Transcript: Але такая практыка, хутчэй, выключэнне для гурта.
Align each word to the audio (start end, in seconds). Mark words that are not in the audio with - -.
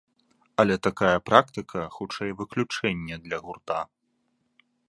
Але 0.63 0.75
такая 0.87 1.17
практыка, 1.31 1.81
хутчэй, 1.97 2.31
выключэнне 2.41 3.15
для 3.27 3.37
гурта. 3.47 3.79